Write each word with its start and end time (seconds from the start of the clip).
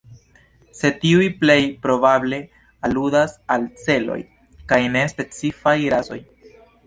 Sed 0.77 0.95
tiuj 1.01 1.25
plej 1.41 1.57
probable 1.83 2.39
aludas 2.89 3.37
al 3.57 3.67
celoj 3.83 4.19
kaj 4.73 4.83
ne 4.97 5.07
specifaj 5.15 5.77
rasoj. 5.95 6.21